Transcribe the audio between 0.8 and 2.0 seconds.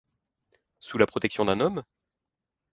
la protection d’un homme?